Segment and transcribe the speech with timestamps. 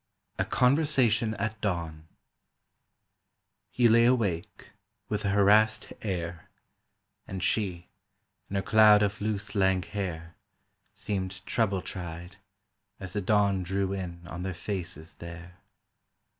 [0.39, 2.07] A CONVERSATION AT DAWN
[3.69, 4.71] HE lay awake,
[5.09, 6.49] with a harassed air,
[7.27, 7.87] And she,
[8.49, 10.33] in her cloud of loose lank hair,
[10.95, 12.37] Seemed trouble tried
[12.99, 15.57] As the dawn drew in on their faces there.